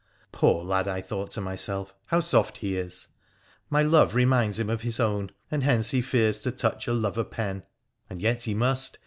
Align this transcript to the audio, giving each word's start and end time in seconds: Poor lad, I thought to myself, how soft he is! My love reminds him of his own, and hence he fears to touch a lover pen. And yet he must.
Poor 0.31 0.63
lad, 0.63 0.87
I 0.87 0.99
thought 0.99 1.29
to 1.33 1.41
myself, 1.41 1.93
how 2.07 2.21
soft 2.21 2.57
he 2.57 2.75
is! 2.75 3.07
My 3.69 3.83
love 3.83 4.15
reminds 4.15 4.57
him 4.59 4.67
of 4.67 4.81
his 4.81 4.99
own, 4.99 5.29
and 5.51 5.61
hence 5.61 5.91
he 5.91 6.01
fears 6.01 6.39
to 6.39 6.51
touch 6.51 6.87
a 6.87 6.93
lover 6.95 7.23
pen. 7.23 7.61
And 8.09 8.19
yet 8.19 8.41
he 8.41 8.55
must. 8.55 8.97